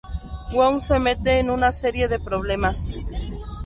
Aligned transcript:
Wong 0.53 0.79
se 0.81 0.97
mete 0.97 1.37
en 1.37 1.51
una 1.51 1.71
serie 1.71 2.07
de 2.07 2.17
problemas. 2.17 2.91